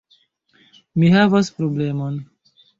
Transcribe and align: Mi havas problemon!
Mi 1.03 1.13
havas 1.17 1.53
problemon! 1.61 2.21